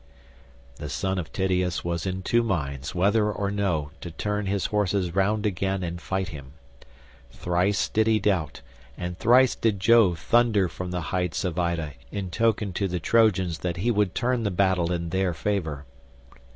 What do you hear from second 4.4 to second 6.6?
his horses round again and fight him.